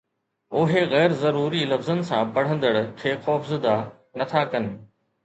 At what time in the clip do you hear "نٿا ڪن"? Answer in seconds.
4.23-4.65